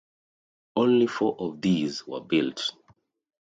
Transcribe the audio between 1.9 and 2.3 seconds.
were